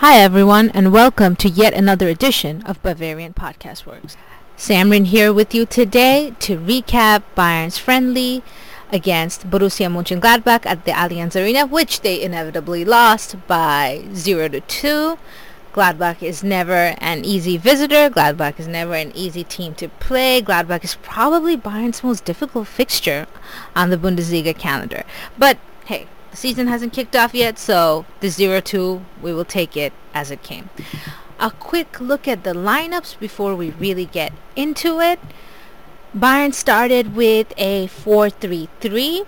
Hi 0.00 0.18
everyone 0.20 0.70
and 0.74 0.92
welcome 0.92 1.34
to 1.34 1.48
yet 1.48 1.74
another 1.74 2.06
edition 2.06 2.62
of 2.62 2.80
Bavarian 2.84 3.34
Podcast 3.34 3.84
Works. 3.84 4.16
Samrin 4.56 5.06
here 5.06 5.32
with 5.32 5.56
you 5.56 5.66
today 5.66 6.36
to 6.38 6.56
recap 6.56 7.24
Bayern's 7.34 7.78
friendly 7.78 8.44
against 8.92 9.50
Borussia 9.50 9.90
Mönchengladbach 9.90 10.64
at 10.66 10.84
the 10.84 10.92
Allianz 10.92 11.34
Arena, 11.34 11.66
which 11.66 12.02
they 12.02 12.22
inevitably 12.22 12.84
lost 12.84 13.34
by 13.48 14.04
0 14.14 14.50
to 14.50 14.60
2. 14.60 15.18
Gladbach 15.72 16.22
is 16.22 16.44
never 16.44 16.94
an 16.98 17.24
easy 17.24 17.56
visitor. 17.56 18.08
Gladbach 18.08 18.60
is 18.60 18.68
never 18.68 18.94
an 18.94 19.10
easy 19.16 19.42
team 19.42 19.74
to 19.74 19.88
play. 19.88 20.40
Gladbach 20.40 20.84
is 20.84 20.94
probably 21.02 21.56
Bayern's 21.56 22.04
most 22.04 22.24
difficult 22.24 22.68
fixture 22.68 23.26
on 23.74 23.90
the 23.90 23.96
Bundesliga 23.96 24.56
calendar. 24.56 25.02
But 25.36 25.58
hey, 25.86 26.06
the 26.30 26.36
season 26.36 26.66
hasn't 26.66 26.92
kicked 26.92 27.16
off 27.16 27.34
yet, 27.34 27.58
so 27.58 28.04
the 28.20 28.28
0-2, 28.28 29.02
we 29.22 29.32
will 29.32 29.44
take 29.44 29.76
it 29.76 29.92
as 30.14 30.30
it 30.30 30.42
came. 30.42 30.70
A 31.40 31.50
quick 31.50 32.00
look 32.00 32.26
at 32.26 32.44
the 32.44 32.52
lineups 32.52 33.18
before 33.18 33.54
we 33.54 33.70
really 33.70 34.06
get 34.06 34.32
into 34.56 35.00
it. 35.00 35.20
Bayern 36.16 36.54
started 36.54 37.14
with 37.14 37.52
a 37.56 37.86
4-3-3 37.88 39.26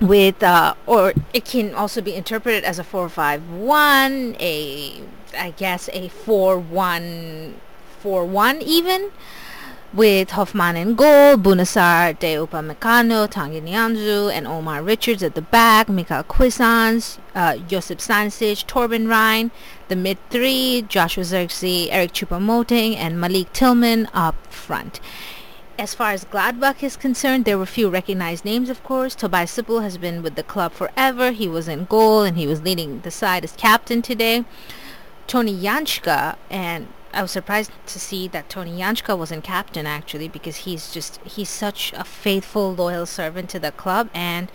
with 0.00 0.42
uh, 0.44 0.74
or 0.86 1.12
it 1.34 1.44
can 1.44 1.74
also 1.74 2.00
be 2.00 2.14
interpreted 2.14 2.62
as 2.64 2.78
a 2.78 2.84
4-5-1, 2.84 4.40
a 4.40 5.02
I 5.36 5.50
guess 5.50 5.88
a 5.92 6.08
4-1 6.08 7.54
4-1 8.02 8.62
even 8.62 9.10
with 9.98 10.30
Hoffmann 10.30 10.76
in 10.76 10.94
goal, 10.94 11.36
Bounoussar, 11.36 12.16
Dayot 12.20 12.48
Upamecano, 12.48 13.28
Tanguy 13.28 13.60
Nianzou, 13.60 14.32
and 14.32 14.46
Omar 14.46 14.80
Richards 14.80 15.24
at 15.24 15.34
the 15.34 15.42
back, 15.42 15.88
Michael 15.88 16.22
Cuisance, 16.22 17.18
uh, 17.34 17.56
Josip 17.56 17.98
Stanisic, 17.98 18.64
Torben 18.66 19.08
Rhein, 19.08 19.50
the 19.88 19.96
mid 19.96 20.16
three, 20.30 20.82
Joshua 20.82 21.24
Zirkzee, 21.24 21.88
Eric 21.90 22.12
Choupo-Moting, 22.12 22.94
and 22.94 23.20
Malik 23.20 23.52
Tillman 23.52 24.08
up 24.14 24.36
front. 24.46 25.00
As 25.76 25.94
far 25.94 26.12
as 26.12 26.24
Gladbach 26.24 26.80
is 26.84 26.96
concerned, 26.96 27.44
there 27.44 27.58
were 27.58 27.66
few 27.66 27.90
recognized 27.90 28.44
names, 28.44 28.70
of 28.70 28.84
course. 28.84 29.16
Tobias 29.16 29.50
Sippel 29.50 29.82
has 29.82 29.98
been 29.98 30.22
with 30.22 30.36
the 30.36 30.44
club 30.44 30.74
forever. 30.74 31.32
He 31.32 31.48
was 31.48 31.66
in 31.66 31.86
goal 31.86 32.22
and 32.22 32.36
he 32.36 32.46
was 32.46 32.62
leading 32.62 33.00
the 33.00 33.10
side 33.10 33.42
as 33.42 33.52
captain 33.52 34.00
today. 34.00 34.44
Tony 35.26 35.60
Jantschke, 35.60 36.36
and 36.50 36.86
I 37.18 37.22
was 37.22 37.32
surprised 37.32 37.72
to 37.86 37.98
see 37.98 38.28
that 38.28 38.48
Tony 38.48 38.78
Jantschke 38.78 39.18
wasn't 39.18 39.42
captain 39.42 39.88
actually 39.88 40.28
because 40.28 40.58
he's 40.58 40.92
just 40.92 41.18
he's 41.24 41.48
such 41.48 41.92
a 41.94 42.04
faithful, 42.04 42.72
loyal 42.72 43.06
servant 43.06 43.50
to 43.50 43.58
the 43.58 43.72
club 43.72 44.08
and 44.14 44.52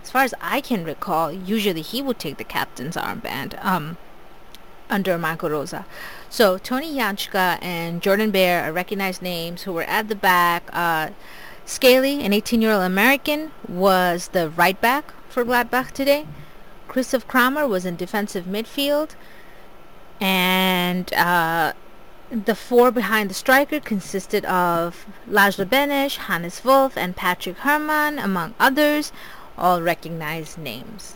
as 0.00 0.12
far 0.12 0.22
as 0.22 0.32
I 0.40 0.60
can 0.60 0.84
recall, 0.84 1.32
usually 1.32 1.82
he 1.82 2.00
would 2.02 2.20
take 2.20 2.36
the 2.36 2.44
captain's 2.44 2.94
armband 2.94 3.58
um, 3.64 3.96
under 4.88 5.18
Marco 5.18 5.48
Rose. 5.48 5.74
So 6.30 6.56
Tony 6.56 6.94
Jantschke 6.94 7.58
and 7.60 8.00
Jordan 8.00 8.30
Beyer 8.30 8.60
are 8.60 8.72
recognized 8.72 9.20
names 9.20 9.62
who 9.62 9.72
were 9.72 9.82
at 9.82 10.06
the 10.06 10.14
back. 10.14 10.70
Uh, 10.72 11.10
Scally, 11.66 12.24
an 12.24 12.30
18-year-old 12.30 12.84
American, 12.84 13.50
was 13.66 14.28
the 14.28 14.50
right 14.50 14.80
back 14.80 15.12
for 15.28 15.44
Gladbach 15.44 15.90
today. 15.90 16.28
Christoph 16.86 17.26
Kramer 17.26 17.66
was 17.66 17.84
in 17.84 17.96
defensive 17.96 18.44
midfield. 18.44 19.16
And 20.20 21.12
uh, 21.14 21.72
the 22.34 22.54
four 22.54 22.90
behind 22.90 23.30
the 23.30 23.34
striker 23.34 23.78
consisted 23.78 24.44
of 24.46 25.06
László 25.30 25.68
Benes, 25.68 26.16
Hannes 26.16 26.64
Wolf, 26.64 26.96
and 26.96 27.14
Patrick 27.14 27.58
Herrmann, 27.58 28.18
among 28.18 28.54
others, 28.58 29.12
all 29.56 29.80
recognized 29.80 30.58
names. 30.58 31.14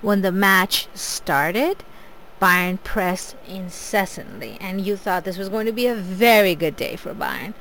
When 0.00 0.22
the 0.22 0.32
match 0.32 0.88
started, 0.94 1.84
Bayern 2.40 2.82
pressed 2.82 3.36
incessantly, 3.46 4.58
and 4.60 4.80
you 4.80 4.96
thought 4.96 5.24
this 5.24 5.38
was 5.38 5.48
going 5.48 5.66
to 5.66 5.72
be 5.72 5.86
a 5.86 5.94
very 5.94 6.56
good 6.56 6.74
day 6.74 6.96
for 6.96 7.14
Bayern. 7.14 7.54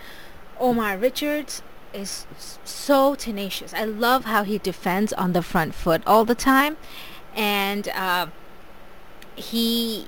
Omar 0.59 0.97
Richards 0.97 1.61
is 1.93 2.25
so 2.65 3.13
tenacious. 3.13 3.73
I 3.73 3.83
love 3.83 4.25
how 4.25 4.43
he 4.43 4.57
defends 4.57 5.13
on 5.13 5.33
the 5.33 5.43
front 5.43 5.75
foot 5.75 6.01
all 6.07 6.25
the 6.25 6.35
time, 6.35 6.77
and 7.35 7.87
uh, 7.89 8.27
he 9.35 10.07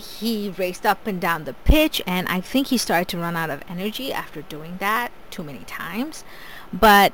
he 0.00 0.50
raced 0.50 0.84
up 0.84 1.06
and 1.06 1.20
down 1.20 1.44
the 1.44 1.54
pitch 1.54 2.02
and 2.06 2.26
I 2.28 2.40
think 2.40 2.68
he 2.68 2.78
started 2.78 3.08
to 3.08 3.18
run 3.18 3.36
out 3.36 3.50
of 3.50 3.62
energy 3.68 4.12
after 4.12 4.42
doing 4.42 4.76
that 4.78 5.12
too 5.30 5.42
many 5.42 5.60
times. 5.60 6.24
But 6.72 7.12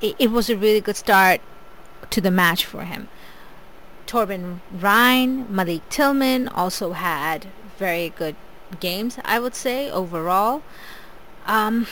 it, 0.00 0.16
it 0.18 0.30
was 0.30 0.48
a 0.48 0.56
really 0.56 0.80
good 0.80 0.96
start 0.96 1.40
to 2.10 2.20
the 2.20 2.30
match 2.30 2.64
for 2.64 2.84
him. 2.84 3.08
Torben 4.06 4.60
Rhein, 4.72 5.46
Malik 5.50 5.86
Tillman 5.90 6.48
also 6.48 6.92
had 6.92 7.48
very 7.78 8.08
good 8.08 8.36
games, 8.80 9.18
I 9.24 9.38
would 9.38 9.54
say, 9.54 9.90
overall. 9.90 10.62
Um, 11.46 11.86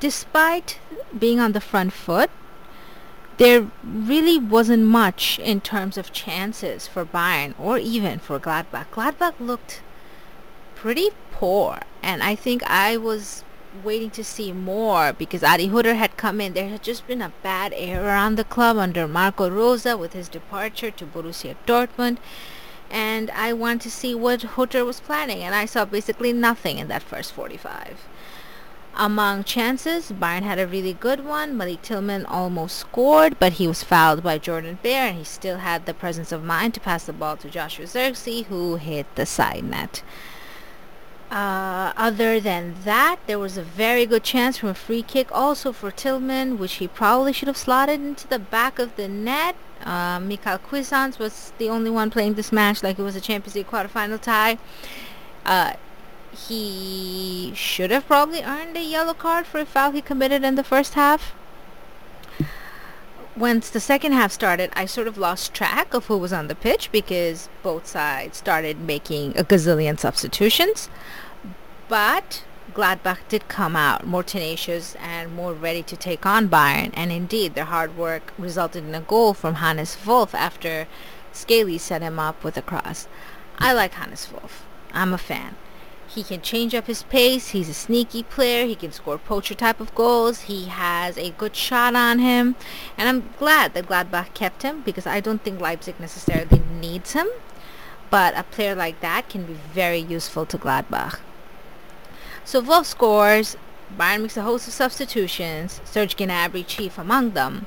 despite 0.00 0.78
being 1.16 1.40
on 1.40 1.52
the 1.52 1.60
front 1.60 1.92
foot, 1.92 2.30
there 3.38 3.70
really 3.84 4.38
wasn't 4.38 4.84
much 4.84 5.38
in 5.38 5.60
terms 5.60 5.96
of 5.96 6.12
chances 6.12 6.86
for 6.86 7.04
Bayern 7.04 7.54
or 7.58 7.78
even 7.78 8.18
for 8.18 8.38
Gladbach. 8.38 8.90
Gladbach 8.90 9.34
looked 9.38 9.80
pretty 10.74 11.10
poor, 11.30 11.80
and 12.02 12.22
I 12.22 12.34
think 12.34 12.62
I 12.64 12.96
was 12.96 13.44
waiting 13.84 14.10
to 14.10 14.24
see 14.24 14.52
more 14.52 15.12
because 15.12 15.44
Adi 15.44 15.68
Hutter 15.68 15.94
had 15.94 16.16
come 16.16 16.40
in. 16.40 16.52
There 16.52 16.68
had 16.68 16.82
just 16.82 17.06
been 17.06 17.22
a 17.22 17.32
bad 17.42 17.72
air 17.76 18.04
around 18.04 18.34
the 18.36 18.44
club 18.44 18.76
under 18.76 19.06
Marco 19.06 19.48
Rose 19.48 19.84
with 19.84 20.14
his 20.14 20.28
departure 20.28 20.90
to 20.90 21.06
Borussia 21.06 21.54
Dortmund. 21.66 22.18
And 22.90 23.30
I 23.30 23.52
wanted 23.52 23.82
to 23.82 23.90
see 23.90 24.14
what 24.14 24.42
Hutter 24.42 24.84
was 24.84 24.98
planning, 24.98 25.42
and 25.42 25.54
I 25.54 25.66
saw 25.66 25.84
basically 25.84 26.32
nothing 26.32 26.78
in 26.78 26.88
that 26.88 27.02
first 27.02 27.32
45. 27.32 28.08
Among 29.00 29.44
chances, 29.44 30.10
Bayern 30.10 30.42
had 30.42 30.58
a 30.58 30.66
really 30.66 30.92
good 30.92 31.24
one. 31.24 31.56
Malik 31.56 31.82
Tillman 31.82 32.26
almost 32.26 32.76
scored, 32.76 33.38
but 33.38 33.52
he 33.54 33.68
was 33.68 33.84
fouled 33.84 34.24
by 34.24 34.38
Jordan 34.38 34.80
Beyer, 34.82 35.06
and 35.06 35.18
he 35.18 35.22
still 35.22 35.58
had 35.58 35.86
the 35.86 35.94
presence 35.94 36.32
of 36.32 36.42
mind 36.42 36.74
to 36.74 36.80
pass 36.80 37.04
the 37.04 37.12
ball 37.12 37.36
to 37.36 37.48
Joshua 37.48 37.86
Zirkzee, 37.86 38.46
who 38.46 38.74
hit 38.74 39.06
the 39.14 39.24
side 39.24 39.62
net. 39.62 40.02
Uh, 41.30 41.92
other 41.96 42.40
than 42.40 42.74
that, 42.82 43.20
there 43.28 43.38
was 43.38 43.56
a 43.56 43.62
very 43.62 44.04
good 44.04 44.24
chance 44.24 44.58
from 44.58 44.70
a 44.70 44.74
free 44.74 45.02
kick 45.02 45.28
also 45.30 45.70
for 45.70 45.92
Tillman, 45.92 46.58
which 46.58 46.74
he 46.74 46.88
probably 46.88 47.32
should 47.32 47.46
have 47.46 47.56
slotted 47.56 48.00
into 48.00 48.26
the 48.26 48.40
back 48.40 48.80
of 48.80 48.96
the 48.96 49.06
net. 49.06 49.54
Uh, 49.84 50.18
Michael 50.18 50.58
Cuisance 50.58 51.20
was 51.20 51.52
the 51.58 51.68
only 51.68 51.90
one 51.90 52.10
playing 52.10 52.34
this 52.34 52.50
match 52.50 52.82
like 52.82 52.98
it 52.98 53.02
was 53.02 53.14
a 53.14 53.20
Champions 53.20 53.54
League 53.54 53.68
quarterfinal 53.68 54.20
tie. 54.20 54.58
Uh, 55.46 55.74
he 56.46 57.52
should 57.54 57.90
have 57.90 58.06
probably 58.06 58.42
earned 58.42 58.76
a 58.76 58.82
yellow 58.82 59.14
card 59.14 59.46
for 59.46 59.58
a 59.58 59.66
foul 59.66 59.90
he 59.90 60.00
committed 60.00 60.44
in 60.44 60.54
the 60.54 60.64
first 60.64 60.94
half. 60.94 61.34
Once 63.36 63.70
the 63.70 63.80
second 63.80 64.12
half 64.12 64.32
started, 64.32 64.70
I 64.74 64.84
sort 64.84 65.06
of 65.06 65.16
lost 65.16 65.54
track 65.54 65.94
of 65.94 66.06
who 66.06 66.18
was 66.18 66.32
on 66.32 66.48
the 66.48 66.54
pitch 66.54 66.90
because 66.90 67.48
both 67.62 67.86
sides 67.86 68.38
started 68.38 68.80
making 68.80 69.36
a 69.38 69.44
gazillion 69.44 69.98
substitutions. 69.98 70.88
But 71.88 72.44
Gladbach 72.74 73.18
did 73.28 73.48
come 73.48 73.76
out 73.76 74.06
more 74.06 74.22
tenacious 74.22 74.96
and 74.96 75.34
more 75.34 75.52
ready 75.52 75.82
to 75.84 75.96
take 75.96 76.26
on 76.26 76.48
Bayern, 76.48 76.90
and 76.94 77.12
indeed 77.12 77.54
their 77.54 77.64
hard 77.64 77.96
work 77.96 78.32
resulted 78.38 78.84
in 78.84 78.94
a 78.94 79.00
goal 79.00 79.34
from 79.34 79.56
Hannes 79.56 79.96
Wolf 80.04 80.34
after 80.34 80.86
Scally 81.32 81.78
set 81.78 82.02
him 82.02 82.18
up 82.18 82.42
with 82.42 82.56
a 82.56 82.62
cross. 82.62 83.06
I 83.58 83.72
like 83.72 83.94
Hannes 83.94 84.28
Wolf. 84.32 84.66
I'm 84.92 85.12
a 85.12 85.18
fan. 85.18 85.56
He 86.08 86.24
can 86.24 86.40
change 86.40 86.74
up 86.74 86.86
his 86.86 87.02
pace. 87.02 87.48
He's 87.48 87.68
a 87.68 87.74
sneaky 87.74 88.22
player. 88.22 88.66
He 88.66 88.74
can 88.74 88.92
score 88.92 89.18
poacher 89.18 89.54
type 89.54 89.78
of 89.78 89.94
goals. 89.94 90.42
He 90.42 90.66
has 90.66 91.18
a 91.18 91.30
good 91.30 91.54
shot 91.54 91.94
on 91.94 92.18
him. 92.18 92.56
And 92.96 93.08
I'm 93.08 93.30
glad 93.38 93.74
that 93.74 93.86
Gladbach 93.86 94.32
kept 94.32 94.62
him 94.62 94.80
because 94.80 95.06
I 95.06 95.20
don't 95.20 95.42
think 95.42 95.60
Leipzig 95.60 96.00
necessarily 96.00 96.62
needs 96.80 97.12
him. 97.12 97.28
But 98.10 98.36
a 98.36 98.42
player 98.42 98.74
like 98.74 99.00
that 99.00 99.28
can 99.28 99.44
be 99.44 99.52
very 99.52 99.98
useful 99.98 100.46
to 100.46 100.56
Gladbach. 100.56 101.20
So 102.44 102.60
Wolf 102.60 102.86
scores. 102.86 103.56
Bayern 103.98 104.22
makes 104.22 104.36
a 104.36 104.42
host 104.42 104.66
of 104.66 104.74
substitutions. 104.74 105.80
Serge 105.84 106.16
Gnabry 106.16 106.66
chief 106.66 106.96
among 106.96 107.32
them. 107.32 107.66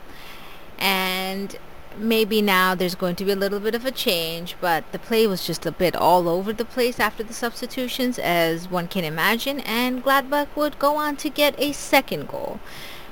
And 0.80 1.58
maybe 1.98 2.42
now 2.42 2.76
there's 2.76 2.96
going 2.96 3.16
to 3.18 3.26
be 3.26 3.32
a 3.32 3.36
little 3.36 3.60
bit 3.60 3.76
of 3.76 3.86
a 3.86 3.92
change, 3.92 4.56
but 4.62 4.84
the 4.92 5.00
play 5.00 5.28
was 5.28 5.46
just 5.46 5.66
a 5.66 5.72
bit 5.72 5.96
all 5.96 6.28
over 6.28 6.54
the 6.54 6.66
place 6.66 7.00
after 7.00 7.24
the 7.24 7.34
substitutions, 7.34 8.20
as 8.20 8.70
one 8.70 8.88
can 8.88 9.04
imagine, 9.04 9.60
and 9.62 10.04
Gladbach 10.04 10.48
would 10.56 10.80
go 10.80 10.96
on 10.96 11.16
to 11.18 11.30
get 11.30 11.60
a 11.60 11.72
second 11.72 12.28
goal 12.28 12.60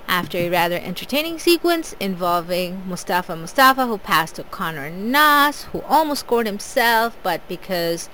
after 0.07 0.39
a 0.39 0.49
rather 0.49 0.77
entertaining 0.77 1.37
sequence 1.37 1.95
involving 1.99 2.81
Mustafa 2.87 3.35
Mustafa, 3.35 3.85
who 3.85 3.97
passed 3.97 4.35
to 4.35 4.43
Conor 4.43 4.89
Noß, 4.89 5.65
who 5.65 5.81
almost 5.81 6.21
scored 6.21 6.47
himself, 6.47 7.15
but 7.21 7.47
because 7.47 8.09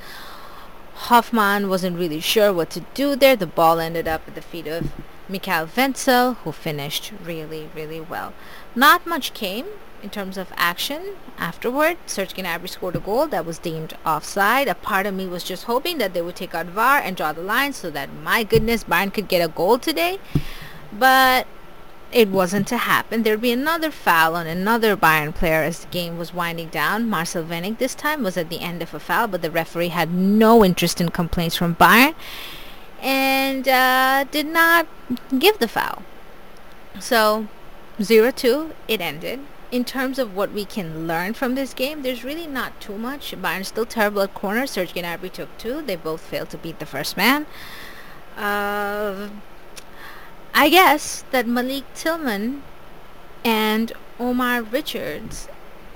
Hoffmann 0.96 1.70
wasn't 1.70 1.98
really 1.98 2.20
sure 2.20 2.52
what 2.52 2.70
to 2.72 2.82
do 2.94 3.16
there. 3.16 3.36
The 3.36 3.48
ball 3.48 3.80
ended 3.80 4.08
up 4.08 4.28
at 4.28 4.36
the 4.36 4.42
feet 4.42 4.68
of 4.68 4.92
Michael 5.30 5.70
Wenzel, 5.76 6.34
who 6.36 6.52
finished 6.52 7.12
really, 7.24 7.70
really 7.74 8.02
well. 8.02 8.34
Not 8.76 9.06
much 9.06 9.34
came 9.34 9.66
in 10.04 10.10
terms 10.10 10.38
of 10.38 10.52
action 10.56 11.16
afterward. 11.38 11.98
Serge 12.06 12.34
Gnabry 12.34 12.70
scored 12.70 12.96
a 12.96 13.00
goal 13.00 13.28
that 13.28 13.46
was 13.46 13.58
deemed 13.58 13.96
offside. 14.06 14.68
A 14.68 14.76
part 14.76 15.06
of 15.06 15.14
me 15.14 15.28
was 15.28 15.44
just 15.44 15.64
hoping 15.64 15.98
that 15.98 16.14
they 16.14 16.22
would 16.22 16.36
take 16.36 16.54
out 16.54 16.68
VAR 16.68 17.00
and 17.00 17.16
draw 17.16 17.34
the 17.34 17.42
line 17.42 17.74
so 17.74 17.90
that, 17.92 18.14
my 18.14 18.44
goodness, 18.44 18.84
Bayern 18.84 19.14
could 19.14 19.28
get 19.28 19.44
a 19.44 19.48
goal 19.48 19.78
today. 19.78 20.20
But 20.92 21.48
it 22.12 22.30
wasn't 22.30 22.68
to 22.70 22.78
happen. 22.78 23.24
There'd 23.24 23.42
be 23.42 23.52
another 23.52 23.92
foul 23.92 24.36
on 24.36 24.48
another 24.48 24.96
Bayern 24.96 25.34
player 25.36 25.64
as 25.64 25.80
the 25.80 25.88
game 25.88 26.18
was 26.18 26.34
winding 26.34 26.70
down. 26.70 27.10
Marcel 27.10 27.44
Wenig 27.44 27.78
this 27.78 27.96
time 27.96 28.24
was 28.24 28.38
at 28.38 28.50
the 28.50 28.62
end 28.62 28.82
of 28.82 28.94
a 28.94 29.00
foul, 29.00 29.28
but 29.28 29.42
the 29.42 29.52
referee 29.52 29.90
had 29.90 30.14
no 30.14 30.64
interest 30.64 31.02
in 31.02 31.10
complaints 31.10 31.56
from 31.56 31.76
Bayern 31.76 32.16
and 33.02 33.68
uh, 33.68 34.26
did 34.32 34.46
not 34.46 34.88
give 35.38 35.60
the 35.60 35.68
foul. 35.68 36.04
So 37.00 37.48
0-2, 38.00 38.72
it 38.88 39.02
ended. 39.02 39.42
In 39.72 39.84
terms 39.84 40.20
of 40.20 40.36
what 40.36 40.52
we 40.52 40.64
can 40.64 41.08
learn 41.08 41.34
from 41.34 41.56
this 41.56 41.74
game, 41.74 42.02
there's 42.02 42.24
really 42.24 42.48
not 42.48 42.80
too 42.80 42.98
much. 42.98 43.34
Bayern's 43.42 43.70
still 43.70 43.86
terrible 43.86 44.22
at 44.22 44.34
corners. 44.34 44.72
Serge 44.72 44.94
Gnabry 44.94 45.32
took 45.32 45.56
two. 45.58 45.82
They 45.82 45.96
both 45.96 46.22
failed 46.22 46.50
to 46.52 46.58
beat 46.58 46.80
the 46.80 46.86
first 46.86 47.18
man. 47.18 47.46
Uh, 48.38 49.30
I 50.54 50.70
guess 50.70 51.24
that 51.32 51.48
Malik 51.48 51.84
Tillman 51.94 52.64
and 53.44 53.92
Omar 54.20 54.62
Richards 54.62 55.48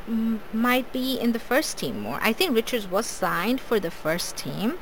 m- 0.07 0.41
might 0.51 0.91
be 0.91 1.17
in 1.17 1.31
the 1.31 1.39
first 1.39 1.77
team 1.77 2.01
more. 2.01 2.19
I 2.21 2.33
think 2.33 2.55
Richards 2.55 2.87
was 2.89 3.05
signed 3.05 3.61
for 3.61 3.79
the 3.79 3.91
first 3.91 4.35
team, 4.35 4.77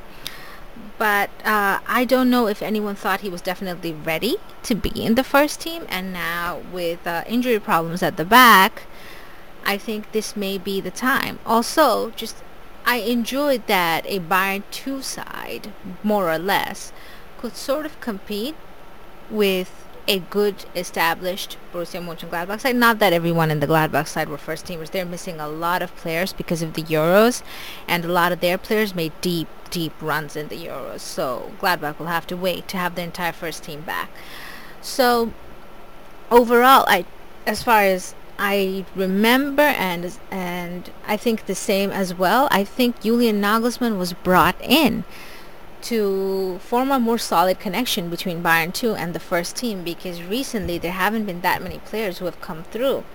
but 0.97 1.29
uh, 1.44 1.79
I 1.88 2.06
don't 2.06 2.29
know 2.29 2.47
if 2.47 2.62
anyone 2.62 2.95
thought 2.95 3.21
he 3.21 3.29
was 3.29 3.41
definitely 3.41 3.94
ready 3.94 4.38
to 4.63 4.75
be 4.75 4.89
in 4.89 5.15
the 5.15 5.24
first 5.24 5.62
team. 5.62 5.85
And 5.89 6.12
now 6.12 6.62
with 6.71 7.06
uh, 7.06 7.24
injury 7.27 7.59
problems 7.59 8.01
at 8.01 8.18
the 8.18 8.25
back, 8.25 8.83
I 9.65 9.77
think 9.77 10.12
this 10.12 10.35
may 10.35 10.57
be 10.57 10.81
the 10.81 10.91
time. 10.91 11.39
Also, 11.45 12.12
just 12.12 12.44
I 12.85 12.97
enjoyed 12.97 13.68
that 13.68 14.06
a 14.07 14.19
Bayern 14.19 14.63
2 14.71 15.01
side, 15.01 15.74
more 16.03 16.31
or 16.31 16.39
less, 16.39 16.94
could 17.38 17.56
sort 17.56 17.85
of 17.85 18.00
compete 18.00 18.56
with 19.30 19.86
a 20.07 20.19
good 20.19 20.65
established 20.75 21.57
Borussia 21.74 22.01
Mönchengladbach 22.01 22.62
side. 22.62 22.75
Not 22.75 23.00
that 23.00 23.13
everyone 23.13 23.51
in 23.51 23.59
the 23.59 23.68
Gladbach 23.68 24.07
side 24.07 24.30
were 24.30 24.38
first 24.38 24.65
teamers. 24.65 24.92
They're 24.92 25.06
missing 25.06 25.39
a 25.39 25.48
lot 25.48 25.81
of 25.81 25.95
players 25.95 26.33
because 26.33 26.62
of 26.62 26.74
the 26.74 26.83
Euros, 26.83 27.44
and 27.88 28.06
a 28.06 28.12
lot 28.12 28.31
of 28.31 28.39
their 28.39 28.57
players 28.57 28.95
made 28.95 29.12
deep, 29.21 29.48
deep 29.69 29.94
runs 30.01 30.36
in 30.36 30.48
the 30.48 30.56
Euros. 30.56 31.01
So 31.01 31.51
Gladbach 31.59 32.00
will 32.00 32.07
have 32.07 32.27
to 32.27 32.38
wait 32.38 32.68
to 32.69 32.77
have 32.77 32.95
the 32.95 33.01
entire 33.01 33.33
first 33.33 33.63
team 33.63 33.81
back. 33.81 34.09
So 34.81 35.33
overall, 36.31 36.86
I, 36.88 37.06
as 37.45 37.63
far 37.63 37.81
as 37.81 38.15
I 38.39 38.86
remember 38.95 39.63
and 39.63 40.18
and 40.30 40.92
I 41.07 41.18
think 41.18 41.48
the 41.48 41.56
same 41.56 41.89
as 41.89 42.13
well. 42.13 42.48
I 42.51 42.63
think 42.63 43.01
Julian 43.01 43.42
Nagelsmann 43.42 43.98
was 43.98 44.13
brought 44.13 44.56
in 44.62 45.04
to 45.87 46.59
form 46.59 46.91
a 46.91 46.99
more 46.99 47.17
solid 47.17 47.59
connection 47.59 48.09
between 48.09 48.43
Bayern 48.43 48.73
2 48.73 48.95
and 48.95 49.13
the 49.13 49.19
first 49.19 49.55
team 49.55 49.83
because 49.83 50.21
recently 50.21 50.77
there 50.77 50.91
haven't 50.91 51.25
been 51.25 51.41
that 51.41 51.61
many 51.63 51.79
players 51.79 52.17
who 52.17 52.25
have 52.25 52.41
come 52.41 52.63
through. 52.63 53.05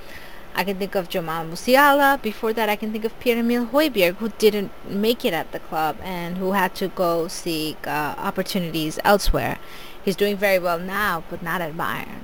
I 0.55 0.65
can 0.65 0.79
think 0.79 0.95
of 0.95 1.09
Jamal 1.09 1.45
Musiala. 1.45 2.21
Before 2.21 2.53
that, 2.55 2.69
I 2.69 2.77
can 2.77 2.93
think 2.93 3.05
of 3.05 3.19
Pierre-Emile 3.21 3.67
Højbjerg, 3.67 4.17
who 4.17 4.31
didn't 4.39 4.71
make 4.89 5.25
it 5.25 5.35
at 5.35 5.53
the 5.53 5.59
club 5.59 5.97
and 6.03 6.39
who 6.39 6.53
had 6.53 6.75
to 6.77 6.89
go 6.89 7.29
seek 7.29 7.87
uh, 7.87 8.15
opportunities 8.17 8.99
elsewhere. 9.05 9.59
He's 10.03 10.17
doing 10.17 10.37
very 10.37 10.59
well 10.59 10.79
now, 10.79 11.25
but 11.29 11.43
not 11.43 11.61
at 11.61 11.75
Bayern. 11.75 12.23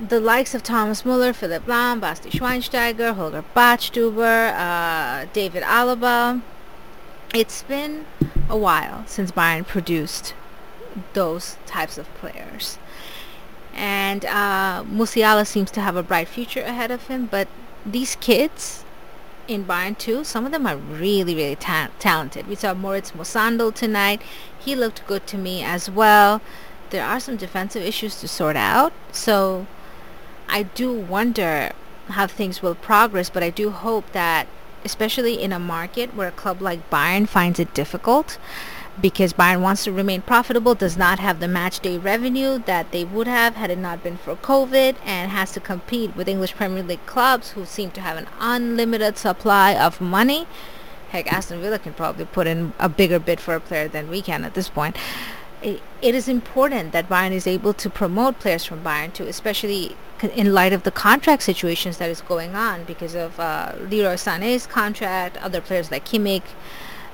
The 0.00 0.20
likes 0.20 0.54
of 0.54 0.62
Thomas 0.62 1.04
Muller, 1.04 1.32
Philipp 1.32 1.66
Lahm, 1.66 2.00
Basti 2.00 2.30
Schweinsteiger, 2.30 3.14
Holger 3.14 3.44
Badstuber, 3.54 4.52
uh, 4.54 5.26
David 5.32 5.62
Alaba. 5.62 6.42
It's 7.34 7.62
been 7.62 8.06
a 8.48 8.56
while 8.56 9.04
since 9.06 9.30
Bayern 9.32 9.66
produced 9.66 10.34
those 11.12 11.56
types 11.66 11.98
of 11.98 12.12
players. 12.14 12.78
And 13.74 14.24
uh, 14.24 14.82
Musiala 14.84 15.46
seems 15.46 15.70
to 15.72 15.80
have 15.80 15.94
a 15.94 16.02
bright 16.02 16.28
future 16.28 16.62
ahead 16.62 16.90
of 16.90 17.06
him, 17.06 17.26
but 17.26 17.48
these 17.84 18.16
kids 18.16 18.84
in 19.46 19.64
Bayern 19.64 19.96
too, 19.96 20.24
some 20.24 20.46
of 20.46 20.52
them 20.52 20.66
are 20.66 20.76
really, 20.76 21.34
really 21.34 21.56
ta- 21.56 21.90
talented. 21.98 22.46
We 22.46 22.54
saw 22.54 22.74
Moritz 22.74 23.12
Mosandl 23.12 23.74
tonight. 23.74 24.20
He 24.58 24.74
looked 24.74 25.06
good 25.06 25.26
to 25.28 25.38
me 25.38 25.62
as 25.62 25.90
well. 25.90 26.40
There 26.90 27.04
are 27.04 27.20
some 27.20 27.36
defensive 27.36 27.82
issues 27.82 28.20
to 28.20 28.28
sort 28.28 28.56
out, 28.56 28.92
so 29.12 29.66
I 30.48 30.62
do 30.62 30.92
wonder 30.92 31.72
how 32.08 32.26
things 32.26 32.62
will 32.62 32.74
progress, 32.74 33.28
but 33.28 33.42
I 33.42 33.50
do 33.50 33.70
hope 33.70 34.12
that 34.12 34.46
especially 34.84 35.40
in 35.40 35.52
a 35.52 35.58
market 35.58 36.14
where 36.14 36.28
a 36.28 36.32
club 36.32 36.60
like 36.60 36.88
Bayern 36.90 37.28
finds 37.28 37.58
it 37.58 37.72
difficult 37.74 38.38
because 39.00 39.32
Bayern 39.32 39.60
wants 39.60 39.84
to 39.84 39.92
remain 39.92 40.22
profitable, 40.22 40.74
does 40.74 40.96
not 40.96 41.18
have 41.18 41.40
the 41.40 41.48
match 41.48 41.80
day 41.80 41.98
revenue 41.98 42.58
that 42.66 42.90
they 42.90 43.04
would 43.04 43.26
have 43.26 43.54
had 43.54 43.70
it 43.70 43.78
not 43.78 44.02
been 44.02 44.16
for 44.16 44.34
COVID, 44.36 44.96
and 45.04 45.30
has 45.30 45.52
to 45.52 45.60
compete 45.60 46.16
with 46.16 46.28
English 46.28 46.54
Premier 46.54 46.82
League 46.82 47.04
clubs 47.06 47.50
who 47.50 47.64
seem 47.64 47.90
to 47.92 48.00
have 48.00 48.16
an 48.16 48.26
unlimited 48.40 49.16
supply 49.16 49.74
of 49.74 50.00
money. 50.00 50.46
Heck, 51.10 51.32
Aston 51.32 51.60
Villa 51.60 51.78
can 51.78 51.94
probably 51.94 52.24
put 52.24 52.46
in 52.46 52.72
a 52.78 52.88
bigger 52.88 53.18
bid 53.18 53.40
for 53.40 53.54
a 53.54 53.60
player 53.60 53.88
than 53.88 54.10
we 54.10 54.20
can 54.20 54.44
at 54.44 54.54
this 54.54 54.68
point. 54.68 54.96
It, 55.62 55.80
is 56.02 56.28
important 56.28 56.92
that 56.92 57.08
Bayern 57.08 57.32
is 57.32 57.46
able 57.46 57.74
to 57.74 57.90
promote 57.90 58.38
players 58.38 58.64
from 58.64 58.82
Bayern 58.84 59.12
too, 59.12 59.24
especially 59.24 59.96
in 60.22 60.52
light 60.52 60.72
of 60.72 60.84
the 60.84 60.90
contract 60.90 61.42
situations 61.42 61.98
that 61.98 62.10
is 62.10 62.20
going 62.20 62.54
on 62.54 62.84
because 62.84 63.14
of 63.14 63.38
uh, 63.40 63.72
Leroy 63.80 64.14
Sané's 64.14 64.66
contract, 64.66 65.36
other 65.38 65.60
players 65.60 65.90
like 65.90 66.04
Kimmich, 66.04 66.42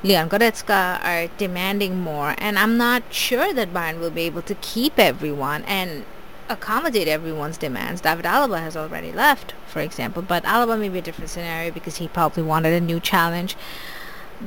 Leon 0.03 0.29
Goretzka 0.29 1.03
are 1.03 1.29
demanding 1.39 1.99
more, 1.99 2.35
and 2.37 2.59
I'm 2.59 2.77
not 2.77 3.03
sure 3.11 3.55
that 3.55 3.73
Bayern 3.73 4.01
will 4.01 4.11
be 4.11 4.23
able 4.23 4.43
to 4.43 4.55
keep 4.57 4.99
everyone 4.99 5.65
and 5.65 6.05
accommodate 6.51 7.09
everyone's 7.09 7.57
demands. 7.57 8.03
David 8.03 8.27
Alaba 8.27 8.61
has 8.61 8.77
already 8.77 9.13
left, 9.13 9.55
for 9.67 9.81
example, 9.81 10.21
but 10.21 10.45
Alaba 10.45 10.79
may 10.79 10.91
be 10.91 10.99
a 10.99 11.03
different 11.03 11.31
scenario 11.31 11.71
because 11.71 11.97
he 11.97 12.09
probably 12.09 12.43
wanted 12.43 12.75
a 12.75 12.81
new 12.81 13.01
challenge. 13.01 13.57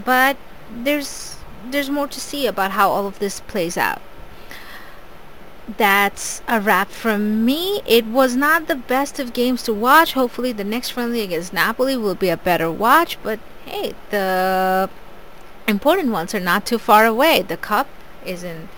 But 0.05 0.37
there's 0.71 1.36
there's 1.71 1.89
more 1.89 2.07
to 2.07 2.19
see 2.19 2.47
about 2.47 2.71
how 2.71 2.89
all 2.89 3.07
of 3.07 3.19
this 3.19 3.39
plays 3.41 3.77
out 3.77 4.01
that's 5.75 6.41
a 6.47 6.61
wrap 6.61 6.89
from 6.89 7.43
me. 7.43 7.81
It 7.85 8.05
was 8.05 8.35
not 8.35 8.67
the 8.67 8.75
best 8.75 9.19
of 9.19 9.33
games 9.33 9.63
to 9.63 9.73
watch. 9.73 10.13
Hopefully 10.13 10.53
the 10.53 10.63
next 10.63 10.91
friendly 10.91 11.21
against 11.21 11.51
Napoli 11.51 11.97
will 11.97 12.15
be 12.15 12.29
a 12.29 12.37
better 12.37 12.71
watch. 12.71 13.21
But 13.21 13.39
hey, 13.65 13.93
the 14.09 14.89
important 15.67 16.11
ones 16.11 16.33
are 16.33 16.39
not 16.39 16.65
too 16.65 16.77
far 16.77 17.05
away. 17.05 17.41
The 17.41 17.57
cup 17.57 17.87
is 18.25 18.43
in 18.43 18.69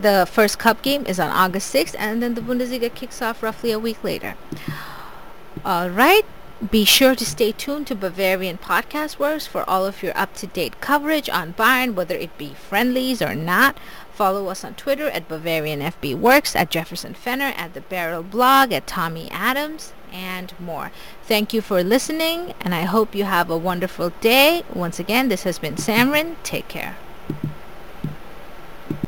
the 0.00 0.26
first 0.30 0.58
cup 0.58 0.82
game 0.82 1.04
is 1.06 1.18
on 1.18 1.30
August 1.30 1.74
6th 1.74 1.94
and 1.98 2.22
then 2.22 2.34
the 2.34 2.42
Bundesliga 2.42 2.94
kicks 2.94 3.22
off 3.22 3.42
roughly 3.42 3.70
a 3.70 3.78
week 3.78 4.02
later. 4.04 4.34
All 5.64 5.88
right. 5.88 6.24
Be 6.70 6.86
sure 6.86 7.14
to 7.14 7.26
stay 7.26 7.52
tuned 7.52 7.86
to 7.88 7.94
Bavarian 7.94 8.56
Podcast 8.56 9.18
Works 9.18 9.46
for 9.46 9.68
all 9.68 9.84
of 9.84 10.02
your 10.02 10.16
up-to-date 10.16 10.80
coverage 10.80 11.28
on 11.28 11.52
Bayern, 11.52 11.92
whether 11.94 12.16
it 12.16 12.38
be 12.38 12.54
friendlies 12.54 13.20
or 13.20 13.34
not. 13.34 13.76
Follow 14.10 14.48
us 14.48 14.64
on 14.64 14.72
Twitter 14.74 15.10
at 15.10 15.28
Bavarian 15.28 15.80
FB 15.80 16.14
Works, 16.14 16.56
at 16.56 16.70
Jefferson 16.70 17.12
Fenner, 17.12 17.52
at 17.58 17.74
the 17.74 17.82
Barrel 17.82 18.22
Blog, 18.22 18.72
at 18.72 18.86
Tommy 18.86 19.30
Adams, 19.30 19.92
and 20.10 20.54
more. 20.58 20.92
Thank 21.24 21.52
you 21.52 21.60
for 21.60 21.84
listening, 21.84 22.54
and 22.62 22.74
I 22.74 22.84
hope 22.84 23.14
you 23.14 23.24
have 23.24 23.50
a 23.50 23.58
wonderful 23.58 24.10
day. 24.22 24.62
Once 24.72 24.98
again, 24.98 25.28
this 25.28 25.42
has 25.42 25.58
been 25.58 25.74
Samrin. 25.74 26.36
Take 26.42 26.68
care. 26.68 26.96